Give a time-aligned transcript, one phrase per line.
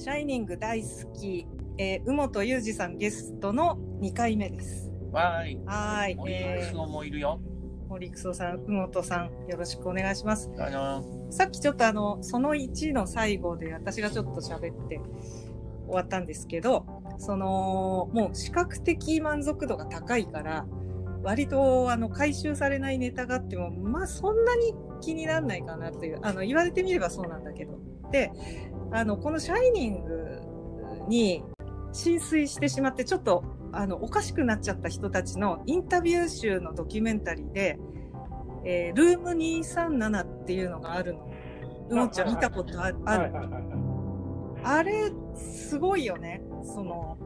[0.00, 4.90] シャイニング大好き、えー、宇本裕二さんゲストの2回目です。
[5.12, 5.60] わーい。
[5.66, 6.14] はーい。
[6.14, 7.38] 森えクソもいるよ。
[7.84, 10.50] ー、森久さん、宇本さん、よろしくお願いします。
[10.58, 15.02] あのさっきちょっとあの、その1の最後で私がちょっと喋って
[15.84, 16.86] 終わったんですけど、
[17.18, 20.66] その、もう視覚的満足度が高いから、
[21.22, 24.72] 割とあの回収されないネタがあっても、まあそんなに
[25.02, 27.78] 気にならないかなという、あの言われてみればそうなんだけど。
[28.10, 28.32] で、
[28.92, 30.40] あの、このシャイニング
[31.08, 31.44] に
[31.92, 37.78] 浸水してしまって、ちょっとあのおかしくなっちゃった人たちのインタビュー集のドキュメンタリーで、
[38.64, 41.30] えールーム237っていうのがあるの。
[41.90, 43.32] うもちゃん見たことあある。
[44.62, 46.42] あれ、すごいよね。
[46.62, 47.18] その、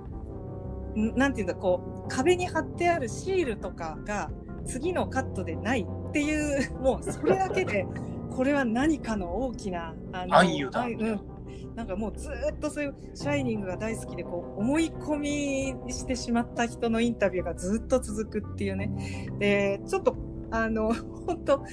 [0.97, 4.31] んなんていうんだ、こう、壁に貼ってあるシールとかが
[4.65, 7.87] 次のカットでないっていう、もうそれだけで、
[8.31, 11.34] これは何かの大きな、あの 暗喩だあうん。
[11.75, 19.31] なんかもうずーっとそういうシャイニングが大好きでこう思い込みしてしまった人のインタビューがずっと続くっていうね。
[19.39, 20.17] で、ちょっと
[20.51, 20.95] あの、
[21.27, 21.65] 本当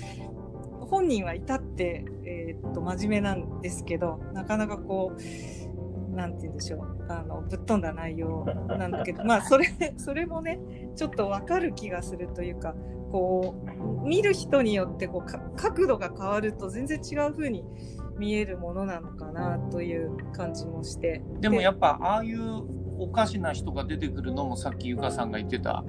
[0.92, 10.60] 本人は至って、えーっと、真面目なんですけど、なかなかこう、なんて言うんでしょう、あの、ぶっ飛んだ内容なんだけど、 まあ、それ、それもね、
[10.96, 12.76] ちょっとわかる気がするというか、
[13.12, 13.56] こ
[14.04, 17.64] う、見る人によって、こうか、角度が変わると全然違う風に
[18.18, 21.24] 見えるものなのかなという感じもして。
[21.40, 22.64] でもやっぱああいう
[23.00, 25.84] おかしな人が出てくるのもさっきゆかさんが言ってた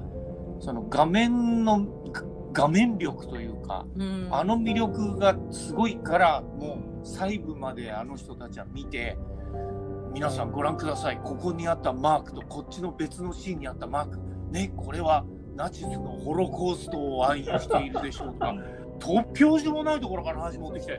[0.61, 2.23] その画面のが
[2.55, 4.29] 画面力というかうん。
[4.31, 9.19] あの魅力がすごいからもう細部まであの人たちは見て
[10.13, 11.21] 皆さんご覧ください。
[11.23, 14.19] ここにあったマークとこっちの別のシーンにあったマーク。
[14.51, 15.25] ねこれは
[15.57, 18.55] ナチスのホロコーストを暗喩しているでしょうとか
[18.99, 20.99] 突拍子もないところから話持ってきて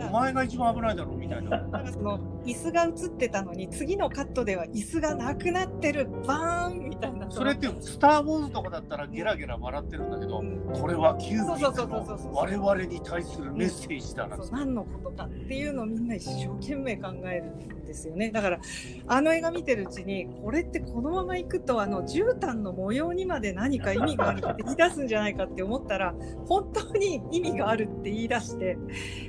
[0.00, 1.50] お前が一番危ないだろみたいな。
[1.50, 6.08] なんかその椅子が映ってたのに次のカットでは椅子がなくなってる。
[6.26, 7.30] バーンみたいな。
[7.30, 10.60] それって「スター・ウォーズ」とかだったらゲラゲラ笑ってるんだけどうん。
[10.72, 14.36] これはキュービックの我々に対するメッセージだな。
[14.50, 17.44] 何のことかっていうのをみんな一生懸命考える
[17.82, 18.30] んですよね。
[18.30, 18.58] だから
[19.06, 26.14] あの映画見てるうちにこれってこのままいくとあの絨毯の模様にまで何か意味があるって言い出すんじゃないかって思ったら
[26.46, 28.76] 本当に意味があるって言い出して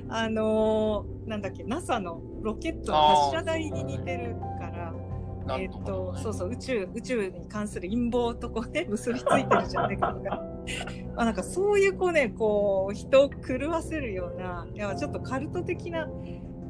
[0.09, 4.93] あのーなんだっけ NASA のロケットの発射台に似てるから。
[5.57, 10.43] えっなんとそうそう、宇宙、宇宙に関する陰謀とこうね、結びついてるじゃないかとか。
[11.17, 16.09] あなんかそういうこうね、こう、人を狂わせるような、いや、ちょっとカルト的な、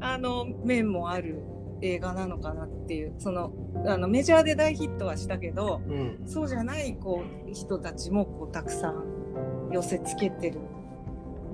[0.01, 1.41] あの、面もある
[1.81, 3.53] 映画なのかなっていう、その、
[3.85, 6.19] あの、メジャーで大ヒットはしたけど、うん。
[6.25, 10.59] そうじゃない、こう、人たちも、こう、たくさん寄せつけてる、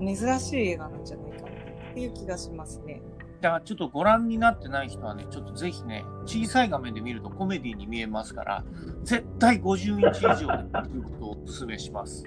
[0.00, 3.00] 珍しい映画なんじゃないかなっていう気がしますね。
[3.42, 8.64] だちょっとご覧になってない人はねちょっとぜひね小さい画面で見るとコメディに見えますから
[9.04, 12.24] 絶対50インチ以上で見ることをお勧めします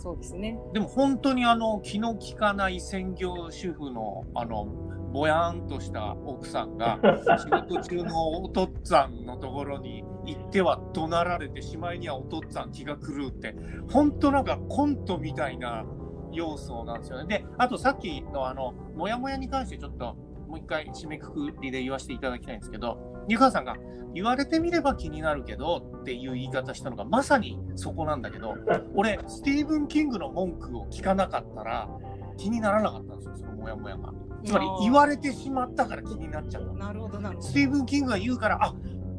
[0.00, 0.58] そうですね。
[0.72, 4.64] でも本当にあの気の利かない専業主婦のあの
[5.12, 6.98] ぼやーんとした奥さんが
[7.38, 13.54] 仕事中のお父っつぁんのところに行っては怒鳴られてしまいにはお父っつぁん気が狂うって
[13.90, 15.84] 本当なんかコントみたいな
[16.32, 17.26] 要素なんですよね。
[17.26, 20.14] であとさっきのあのモヤモヤに関してちょっと
[20.46, 23.76] もう一回締めくくりで言わせていただきたいんですけど湯川さんが
[24.14, 28.56] 言われてみれば気になるけどっていう言い方したのがまさにそこなんだけど
[28.94, 31.88] 俺スティーブン・キングの文句を聞かなかったら
[32.36, 34.12] 気にならなかったんですよそのモヤモヤが。
[34.44, 36.72] つまり言われてしまったから気になっちゃった。
[36.72, 37.54] なるほど、なるほどス。
[37.54, 38.74] ティーブン・キングが言うからあ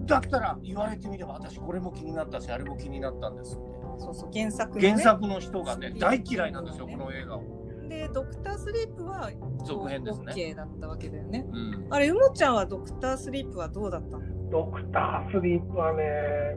[0.06, 4.90] だったら言われてみれば私これも気になったしあれも気になったんですってそうそう、原作の、ね。
[4.90, 7.60] 原作の人がね大嫌いなんですよこの映画を。
[7.91, 9.29] で、ドクタースリープは
[9.66, 11.46] 続編ですね OK だったわけだよね。
[11.52, 14.50] うんあれ、うもちゃんはドクタースリープはどうだったの？
[14.50, 16.03] ドクタースリープはね、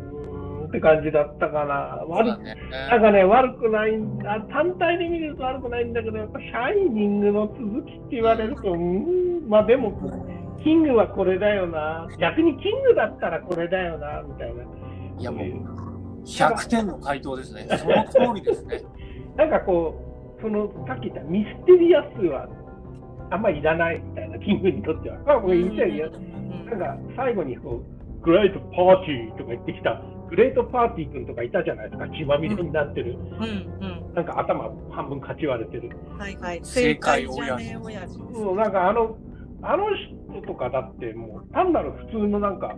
[0.01, 2.05] うーんって感じだったかな。
[2.09, 2.57] 悪ね。
[2.71, 4.41] なんかね、悪くないんだ。
[4.53, 9.93] 単体で見ると悪くないんだけど、やっぱシャイニングの続きって言われると、うーん、まあでも、
[10.63, 12.09] キングはこれだよな。
[12.19, 14.63] 逆にキングだったらこれだよな、みたいな。
[15.19, 17.67] いやもう100点の回答ですね。
[17.69, 18.83] その通りですね。
[19.37, 20.14] なんかこう、
[20.45, 22.47] その、さっき言ったミステリアスは
[23.31, 25.19] あんまりいらないみたいな、キングにとっては。
[25.25, 26.11] まあ、これ言いたいよ。
[26.69, 33.17] なんか最後にこう、グレートパーティーとか言ってきた、グレートパーティー君とかいたじゃないですか、血まみれになってる。
[33.17, 35.91] うんなんか頭半分かち割れてる。
[36.13, 36.19] うん。
[36.19, 36.61] はいはい。
[36.63, 37.69] 正解親父
[37.99, 38.19] です。
[38.19, 39.17] もうなんかあの、
[39.63, 39.87] あの
[40.33, 42.77] 人とかだってもう単なる普通のなんか、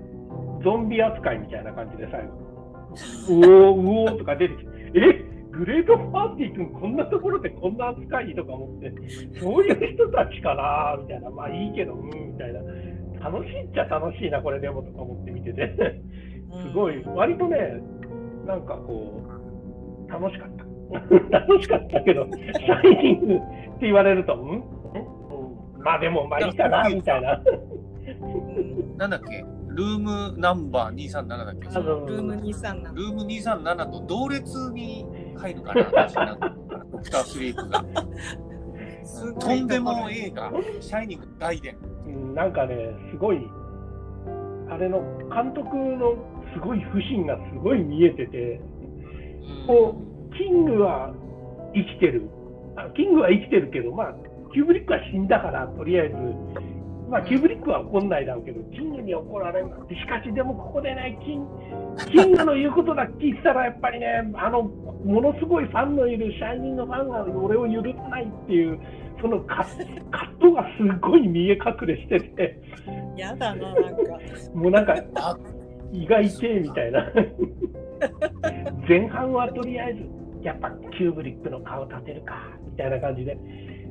[0.65, 2.29] ゾンビ扱いみたいな感じで最後、
[3.29, 5.26] うおー、うおーとか出てきて、え？
[5.59, 8.93] グレートパーティー君こんなところでこんな扱いとか思って、
[9.41, 12.61] そういう人たちかなみたいな、まあいいけど、うん、みたいな。
[13.19, 15.63] 楽しいっちゃ楽しいな、これでもとか思って見てて、
[16.53, 16.63] うん。
[16.69, 17.57] すごい、割とね、
[18.47, 19.23] なんかこ
[20.07, 20.65] う、楽しかった。
[21.41, 23.43] 楽しかったけど、シャイニングって
[23.83, 24.51] 言われると、んん？
[24.53, 24.55] う
[25.81, 25.83] ん。
[25.83, 27.43] まあでも、まあいいかな、みたいな。
[28.07, 28.97] うん。
[28.97, 29.45] なんだっけ？
[29.69, 31.69] ルームナンバー237だっけ？
[31.69, 35.05] あのルーム237ルーム237と同列に
[35.39, 36.57] 入るから、私なんか
[36.93, 37.85] ドクタースリープが。
[39.39, 41.77] とんでも映画、シャイニング大伝。
[42.07, 42.77] うんなんかね、
[43.11, 43.39] すごい、
[44.71, 45.01] あれの
[45.33, 46.17] 監督の
[46.55, 48.61] すごい腐心がすごい見えてて、
[49.67, 49.97] こ
[50.31, 51.15] う、キングは
[51.75, 52.29] 生きてる。
[52.77, 54.15] あキングは生きてるけど、まあ、
[54.53, 56.15] キューブリックは死んだから、とりあえず、
[57.09, 61.47] まあ、キューブリックは怒んないだろうけど、キングに怒られるなんて、しかしでもここでね、キン
[62.11, 68.79] キングの言うことだけ聞いてたら、やっぱりね、あの、ものすごいファンのいるシャイニングファンが俺を許さないっていう、
[69.21, 72.61] その葛葛藤がすごい見え隠れしてて、
[73.17, 74.19] やだな、なんか。
[74.55, 75.37] もうなんか、あ
[75.93, 77.07] 意外性みたいな。
[78.89, 80.01] 前半はとりあえず、
[80.43, 83.39] やっぱキューブリックの顔立てるか、みたいな感じで、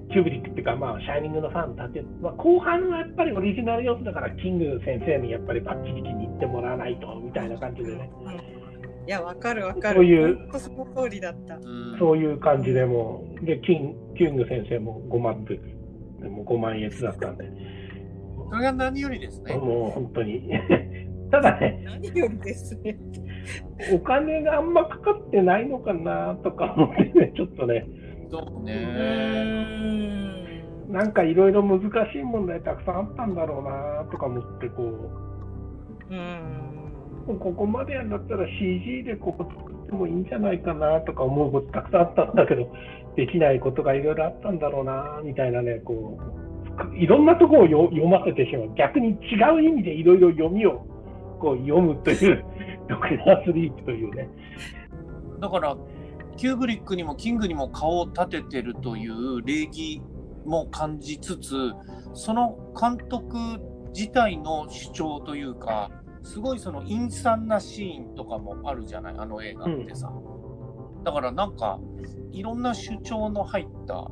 [0.10, 2.06] キューブリックっていうか、まあ、シャイニングのファン立てる。
[2.22, 8.12] まあ、後半はやっぱりオリジナル要素だから、キング先生にやっぱりバッチリ気に入ってもらわないと、みたいな感じでね。
[8.24, 8.66] うん
[9.08, 9.96] いや、わかるわかる。
[9.98, 11.58] そういうその通りだった。
[11.58, 15.60] うんそういう感じでもう、で、キンキング先生も5万で、
[16.22, 17.46] でも5万円だったんで、
[18.50, 19.54] それが何よりですね。
[19.56, 20.50] もう本当に。
[21.32, 22.98] ただね、何よりですね。
[23.94, 27.86] お金があんまかかってないのかなとか思ってね、ちょっとね、
[28.32, 30.16] そううね。
[30.90, 31.82] なんかいろいろ難
[32.12, 34.84] しい問題たくさんあったんだろうなとか思ってこ
[36.10, 36.76] うん。
[37.28, 42.72] う、ここまでやんだったら CG でここ作ってもいいんじゃないかなとか思うことたくさんあったんだけど、
[43.16, 46.20] できないことがいろいろあったんだろうなみたいなね、こ
[46.92, 48.76] う、いろんなところをよ読ませてしまう。
[48.76, 50.86] 逆に違う意味でいろいろ読みを
[51.40, 52.46] こう読むという、
[52.88, 54.30] ドクタースリープというね。
[55.40, 55.76] だから、
[56.38, 60.02] キューブリックにもキングにも顔を立ててるという礼儀
[60.46, 61.74] も感じつつ、
[62.14, 63.38] その監督
[63.94, 65.92] 自体の主張というか、
[66.24, 70.12] すごいその陰惨なシーンとかもあるじゃない、あの映画ってさ。
[71.04, 71.80] だからなんか、
[72.32, 74.10] いろんな主張の入った、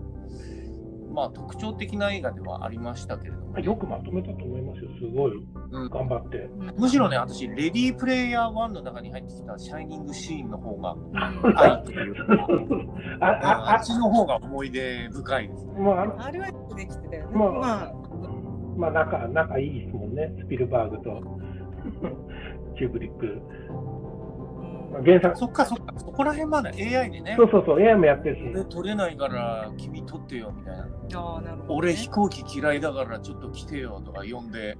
[1.13, 5.33] まあ特徴的な映画ではありましたけれども、よくまとめたと思いますよ、すごい
[5.71, 6.50] うん頑張って。
[6.77, 12.24] むしろね、私、レディープレイヤー1の中に入ってきたシャイニングシーンの方が、うん愛というか、
[13.21, 15.74] あああっちの方が思い出深いですね。
[15.77, 17.38] あもうあのあれはよくできてたよね。
[17.38, 17.94] まあまあ、
[18.75, 21.21] まあ仲、仲いいですもんね、スピルバーグと
[22.75, 23.42] キューブリック。
[25.01, 27.36] 原作、そっかそっか、そこら辺まで AI でね。
[27.38, 30.84] そ、うそうそう、AI もやってるし、俺取れないから君取ってよみたいな。
[30.84, 31.66] ああ、なるほど、ね。
[31.69, 34.78] 俺飛行機嫌いだからちょっと来てよとか呼んで、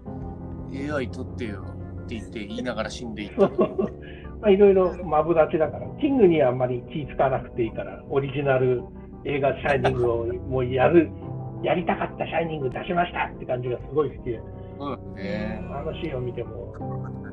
[0.92, 1.66] AI 取ってよ
[2.04, 3.48] って言って言いながら死んでいった。
[3.48, 8.84] まあいろいろマブダチだから、キングにはあんまり気使わなくていいから、オリジナル
[9.26, 11.10] 映画シャイニングをもうやる、
[11.64, 14.42] やりたかったシャイニング出しましたって感じがすごい好きで、
[14.80, 15.64] うんね。
[15.72, 16.74] あのシーンを見ても、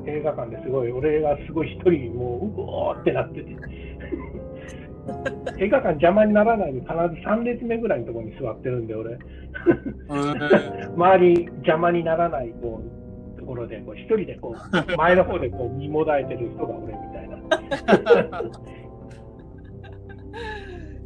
[0.05, 3.55] 映画館ですごい、俺がすごい一人、もう、うおーってなってて。
[5.57, 9.13] 映画館邪魔にならないように必ず3列目ぐらいのところに座ってるんで、俺。
[9.13, 9.19] うん
[10.95, 12.81] 周り邪魔にならないこ
[13.35, 17.37] うところでこう一人でこう前の方でこう見もだえてる人が俺みたいな。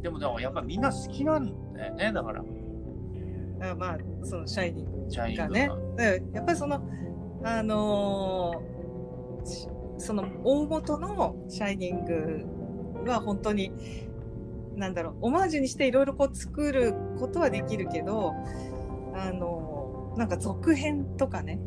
[0.02, 2.44] でもだからやっぱみんな好きなんだよね、だから。
[3.58, 5.70] あまあ、そのシャイニングがね
[6.32, 6.80] やっぱりその、
[7.42, 8.75] あのーし
[9.98, 13.72] その大元のシャイニングは本当に、
[14.76, 18.34] なんだろう、オマージュにしていろいろこう作ることはできるけど、
[19.14, 19.76] あのー
[20.16, 21.60] なんか続編とかね、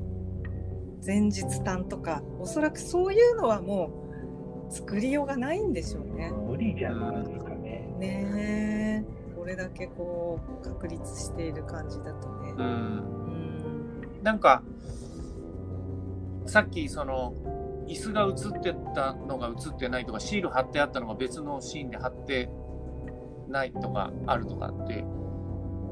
[1.06, 6.32] 前日短とか、おそらくそういうのはもう作りようがないんでしょうね。
[6.32, 7.88] 無理じゃないですかね。
[8.00, 9.36] ねえ。
[9.36, 12.54] これだけこう、確立している感じだとね。
[12.58, 12.66] うん。
[12.66, 14.64] うんなんか、
[16.46, 17.34] さっきその、
[17.90, 22.50] 椅子が映ってたのが映ってないとか、シール貼ってあったのが別のシーンで貼って
[23.48, 25.04] ないとかあるとかって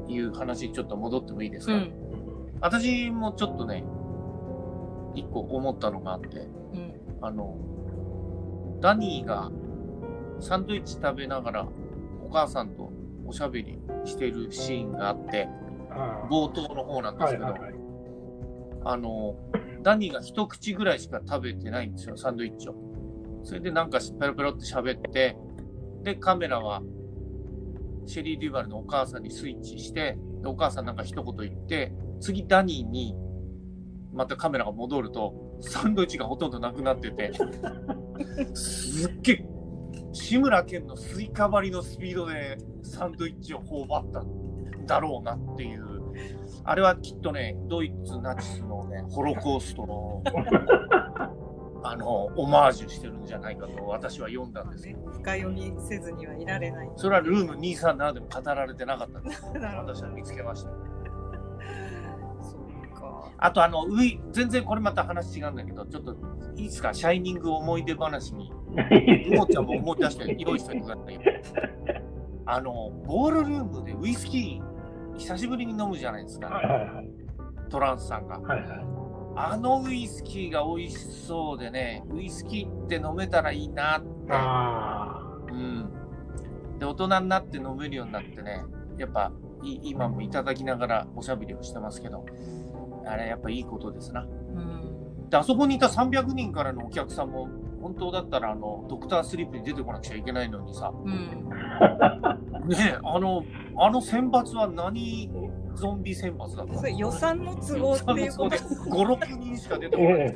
[0.06, 1.92] いう話ちょっと戻ってもいいですか、うん。
[2.60, 3.84] 私もちょっとね、
[5.14, 6.94] 一個思ったのがあって、うん。
[7.20, 7.56] あの、
[8.80, 9.50] ダニーが
[10.38, 11.68] サンドイッチ食べながら
[12.24, 12.92] お母さんと
[13.26, 15.48] おしゃべりしてるシーンがあって、
[16.30, 17.74] 冒頭の方なんですけど、はいはいはい。
[18.84, 19.34] あの、
[19.82, 22.74] ダニーが一口ぐらいしか食べてないんですよ、サンドイッチを。
[23.44, 25.36] それでなんかペロペロって喋って、
[26.02, 26.82] で、カメラは
[28.06, 33.14] シェリー・デュバルのお母さんにスイッチして、でお母さんなんか一言言って、次ダニーに
[34.12, 37.32] またカメラが戻ると、サンドイッチがほとんどなくなってて、
[38.54, 39.48] すっげえ、
[40.12, 45.97] 志村けんのスイカ張りのスピードでサンドイッチを頬張ったんだろうなっていう、
[46.68, 50.22] あれはきっとね、ドイツナチスのね、ホロコーストの、
[51.82, 56.90] あの、オマージュしてるんじゃないかと私は読んだんですけねど、深読みせずにはいられない。
[56.96, 59.42] それはルーム237でも語られてなかったんです。
[59.56, 60.70] 私は見つけました。
[62.42, 63.32] そうか。
[63.38, 66.16] あとあの、ウイ、全然これまた話違うんだけど、ちょっと
[66.54, 68.52] いいですか、シャイニング思い出話に、
[69.32, 71.20] うもちゃんも思い出して用意しておいてくださいよ。
[72.44, 74.67] あの、ボールルームでウイスキー、
[75.18, 77.10] 久しぶりに飲むじゃないですはいか、はい
[77.70, 78.38] トランスさんが。
[78.38, 78.98] はいはいはい
[79.40, 80.98] あのウイスキーが美味し
[81.28, 84.08] そうでね、ウイスキーって飲めたらいいなって。
[84.30, 85.88] あうん。
[86.80, 88.64] で、大人になって飲めるようになってね、
[88.96, 89.30] やっぱ、
[89.62, 92.26] い今もいただきながらおしゃべりをしてますけど、
[93.06, 94.22] あれやっぱいいことですな。
[94.22, 95.30] うん。
[95.30, 97.48] で、あそこにいた300人からのお客さんも、
[97.80, 101.48] 本当だったら、あの、ドクタースリープに出てこなくちゃいけないのにさ、うん。
[102.66, 103.44] ねえ、あの、
[103.80, 105.30] あの選抜は何
[105.74, 109.98] ゾンビ選抜だった予算の都合っていうこと5、6人しか出てあ。
[109.98, 110.32] こない。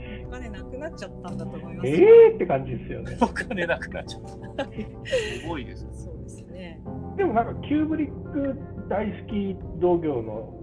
[0.00, 1.88] えお金なくなっちゃったんだと思います。
[1.88, 3.18] ええって感じですよね。
[3.20, 4.22] お金なくなっちゃっ
[4.56, 4.64] た。
[4.64, 4.70] す
[5.48, 5.90] ごいですよ。
[5.92, 6.80] そうですね。
[7.16, 8.56] でもなんかキューブリック
[8.88, 10.54] 大好き同業の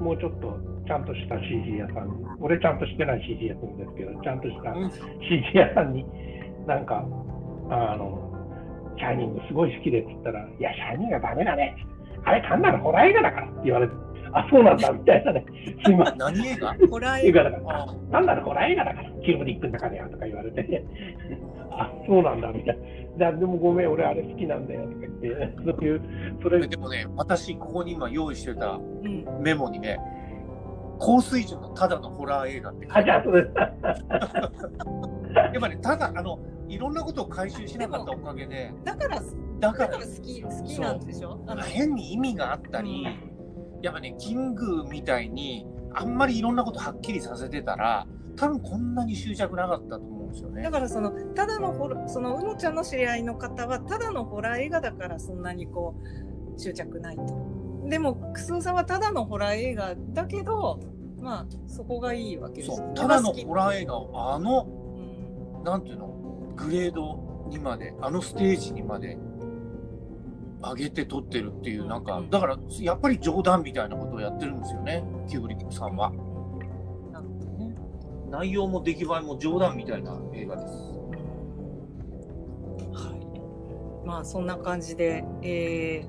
[0.00, 6.04] もうちょっとちゃんとした CG 屋さん、俺ちゃんとしてない CG 屋さんですけど、ちゃんとしたうん CG 屋さんに、
[6.66, 7.06] なんか、
[7.70, 8.29] あの、
[9.00, 11.74] シャイニングすごい好きでって言ったら、いや、シャイニングはダメだね。
[12.24, 13.94] あれ単なるホラー映画だからって言われて、
[14.32, 15.44] あ、そうなんだみたいなね。
[15.84, 16.18] すいません。
[16.18, 16.74] 何映画？
[16.88, 17.42] ホラー映画？
[17.44, 20.84] だから、あ単なるホラー映画だから、キューブリックの中ではとか言われて、
[21.72, 22.78] あ、そうなんだみたい
[23.16, 23.32] な。
[23.32, 26.02] でもごめん、俺あれ好きなんだよとか言って、そういう、
[26.42, 29.24] それ、でもね、私、ここに今用意してたうん。
[29.42, 29.98] メモにね、
[30.98, 33.52] 高水準のただのホラー映画って書あ、いてある。
[33.54, 33.72] じゃあ
[34.12, 36.38] それ、 やっぱね、ただ、あの、
[36.70, 39.24] いろんなことを回収しなかったおかげで、だから、だ
[39.60, 41.38] だかからら好き、好きなんでしょ？
[41.66, 43.04] 変に意味があったり、
[43.82, 50.62] やっぱね、キングみたいに、あんまりいろんなことはっきりさせてたら、多分こんなに執着なかったと思うんですよね。
[50.62, 50.70] だ。
[50.70, 55.94] からそのただのホラそのうもちゃんの知り合いの方はただのホラー映画だからそんなにこ
[56.56, 57.24] う執着ないと。
[57.88, 60.78] でもクスオさんはただのホラー映画だけど
[61.20, 65.64] まあそこがいいわけですそう、ただのホラー映画を、あの、うん。
[65.64, 66.06] なんていうの、
[66.64, 69.18] グレードにまで、あのステージにまで
[70.62, 76.10] 上げて撮ってるっていう、なんか、だから、やっぱり冗談みたいなことをやってるんですよね、キューブリックさんは。
[77.12, 77.74] なるほどね。
[78.28, 80.74] 内容も出来栄えも冗談みたいな映画です。
[82.92, 83.16] は
[84.04, 84.06] い。
[84.06, 86.04] まあそんな感じで、え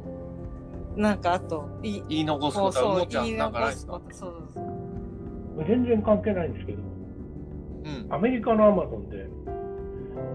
[0.97, 3.93] ー、なんかあとい言い残すことは、うそうもちゃん、なんかないですか？
[3.93, 8.13] 残すことそうそう全然関係ないんですけど、うん。
[8.13, 9.20] アメリカのアマゾンで、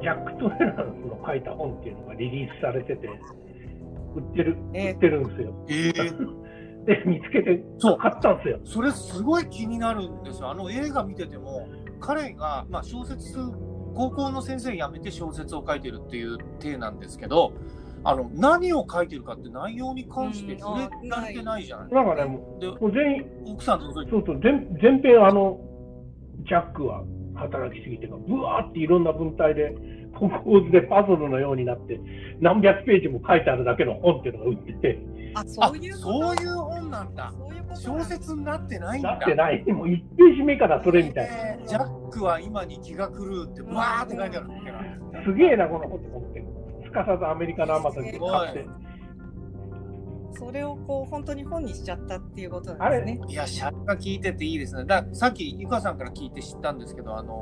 [0.07, 3.09] ジャック・トレランスの書いた本っていうのがリリースされてて、
[4.15, 5.67] 売ってる、え売ってるんですよ。
[5.69, 8.61] えー、 で、見つけてそう、買ったんですよ。
[8.63, 10.51] それすごい気になるんですよ。
[10.51, 11.67] あの映画見てても、
[11.99, 13.37] 彼が、まあ、小説、
[13.97, 17.53] 高校の先生辞めて小説を書いてるっていう体なんですけど、
[18.05, 21.93] あの何を書いてるかって内容に関して触れられてないじゃない。
[21.93, 25.59] なんかね、もでう全員、奥さんとそうそうそう、全全編あの、
[26.47, 27.03] ジャックは
[27.37, 29.75] 働きすぎてか、ぶわーっていろんな文体で、
[30.19, 32.01] こう構図でパズルのようになって、
[32.41, 34.99] 何百ページも書いてあるだけの本っていうのが売ってて、
[35.35, 37.33] ああそういうそういう本なんだ。
[37.37, 39.11] そういうことなん小だ説になってないんだ。
[39.11, 39.65] なってない。
[39.73, 41.37] もう1ページ目からそれみたいな。
[41.37, 44.47] えージャックは今に気が狂うって、わーって書いてある。
[45.25, 46.45] すげえな、この本って思って。
[46.85, 48.67] すかさずアメリカのアマゾンで買って。
[50.39, 53.21] それをこう本当に本にしちゃったっていうことなんですね。
[53.29, 54.85] いや、シャッが聞いてていいですね。
[54.85, 57.35] ださっき、ゆかさんから聞いて知ったんですけど、あの、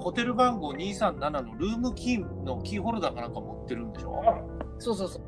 [0.00, 4.22] ホテル番号237のルームキーのキーホルダーかなんか持ってるんでしょ？
[4.78, 5.22] そうそうそう。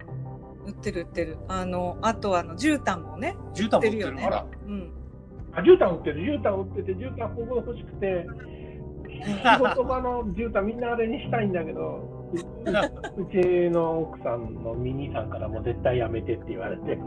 [0.66, 1.36] 売ってる売ってる。
[1.48, 3.36] あのあとあの絨毯もね。
[3.54, 4.46] 絨毯持ってる売ってるよねあら。
[4.66, 4.92] うん。
[5.54, 8.26] あ、絨毯売ってる、絨毯売ってて、絨毯ここ欲しくて、
[9.22, 16.98] 仕事場の絨毯みんなあれにしたいんだけど、ううちの奥さんのミニさんからも絶対やめてって言われて。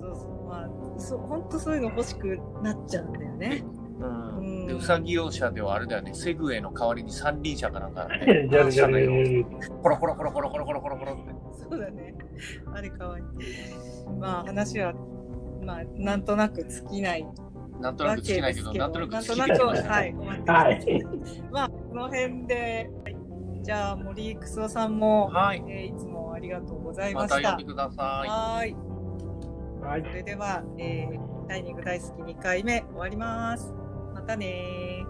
[0.00, 0.48] そうそう。
[0.48, 3.64] まあそう本当そういうの欲しくなっちゃうんだよね。
[4.02, 9.44] うん、でうさぎ用車ではあれだよね、セグウェイの代わりに三輪車かなんかね、じゃあじゃあ車内を
[9.82, 11.32] コロコロコロコロコロコロコロコロって。
[11.70, 12.14] そうだね。
[12.74, 13.24] あれかわいい。
[14.18, 14.92] まあ話は
[15.62, 17.26] まあなんとなく尽きない
[17.80, 19.88] なんとなわく尽きないけど、なんとなくなん尽きてきとなく。
[19.88, 21.06] はいはい。
[21.50, 23.16] まあこの辺で、はい
[23.64, 25.62] じゃあ森くそさんも、はい。
[25.68, 27.48] えーいつもありがとうございまましたた。
[27.50, 28.28] 呼んでください。
[28.28, 28.74] はーい。
[29.86, 33.72] はいそれでは、えーダイニング大好き2回目終わります。
[34.14, 35.01] またねー。